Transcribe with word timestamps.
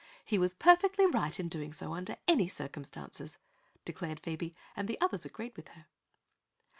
"He 0.25 0.39
was 0.39 0.55
perfectly 0.55 1.05
right 1.05 1.39
in 1.39 1.47
doing 1.47 1.71
so, 1.73 1.93
under 1.93 2.15
any 2.27 2.47
circumstances," 2.47 3.37
declared 3.85 4.19
Phoebe, 4.19 4.55
and 4.75 4.87
the 4.87 4.99
others 4.99 5.25
agreed 5.25 5.55
with 5.55 5.67
her. 5.67 5.85